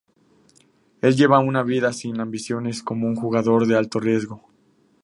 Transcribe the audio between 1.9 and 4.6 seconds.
sin ambiciones como un jugador de alto riesgo.